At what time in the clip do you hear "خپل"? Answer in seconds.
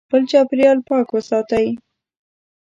0.07-0.21